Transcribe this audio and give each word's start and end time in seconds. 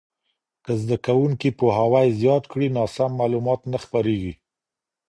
که 0.63 0.71
زده 0.81 0.97
کوونکي 1.05 1.49
پوهاوی 1.59 2.07
زیات 2.19 2.43
کړي، 2.51 2.67
ناسم 2.77 3.11
معلومات 3.19 3.61
نه 3.71 3.77
خپرېږي. 3.83 4.33